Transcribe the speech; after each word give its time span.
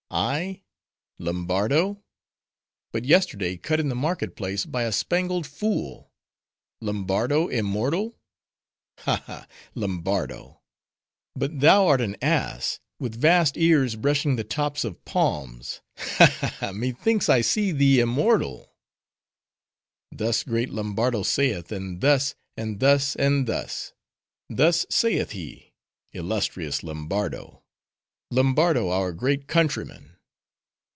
—I?— 0.13 0.61
Lombardo? 1.19 2.03
but 2.91 3.05
yesterday 3.05 3.55
cut 3.55 3.79
in 3.79 3.87
the 3.87 3.95
market 3.95 4.35
place 4.35 4.65
by 4.65 4.83
a 4.83 4.91
spangled 4.91 5.47
fool!— 5.47 6.11
Lombardo 6.81 7.47
immortal?—Ha, 7.47 9.15
ha, 9.25 9.47
Lombardo! 9.73 10.59
but 11.33 11.61
thou 11.61 11.87
art 11.87 12.01
an 12.01 12.17
ass, 12.21 12.81
with 12.99 13.21
vast 13.21 13.55
ears 13.55 13.95
brushing 13.95 14.35
the 14.35 14.43
tops 14.43 14.83
of 14.83 15.05
palms! 15.05 15.79
Ha, 15.95 16.25
ha, 16.25 16.47
ha! 16.59 16.71
Methinks 16.73 17.29
I 17.29 17.39
see 17.39 17.71
thee 17.71 18.01
immortal! 18.01 18.75
'Thus 20.11 20.43
great 20.43 20.71
Lombardo 20.71 21.23
saith; 21.23 21.71
and 21.71 22.01
thus; 22.01 22.35
and 22.57 22.81
thus; 22.81 23.15
and 23.15 23.47
thus:— 23.47 23.93
thus 24.49 24.85
saith 24.89 25.31
he—illustrious 25.31 26.83
Lombardo!—Lombardo, 26.83 28.89
our 28.89 29.11
great 29.11 29.45
countryman! 29.45 30.07